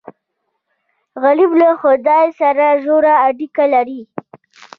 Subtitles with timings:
[1.23, 4.01] غریب له خدای سره ژور اړیکه لري